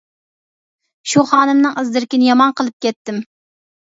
[1.11, 3.21] شۇ خانىمنىڭ ئىز-دېرىكىنى يامان قىلىپ كەتتىم!